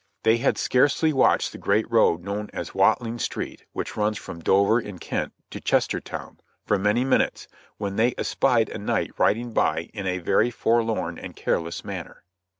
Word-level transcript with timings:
They 0.23 0.37
had 0.37 0.57
scarcely 0.57 1.13
watched 1.13 1.51
the 1.51 1.59
great 1.59 1.89
highroad 1.91 2.23
known 2.23 2.47
to 2.47 2.53
all 2.55 2.59
as 2.59 2.73
Watling 2.73 3.19
Street 3.19 3.59
(and 3.61 3.67
which 3.73 3.95
runs 3.95 4.17
from 4.17 4.39
Dover 4.39 4.79
in 4.79 4.97
Kent 4.97 5.31
to 5.51 5.61
Chester 5.61 5.99
town) 5.99 6.39
for 6.65 6.79
many 6.79 7.03
minutes, 7.05 7.47
when 7.77 7.97
they 7.97 8.15
espied 8.17 8.69
a 8.69 8.79
knight 8.79 9.11
riding 9.19 9.53
by 9.53 9.91
in 9.93 10.07
a 10.07 10.17
very 10.17 10.49
forlorn 10.49 11.19
and 11.19 11.35
careless 11.35 11.85
manner. 11.85 12.23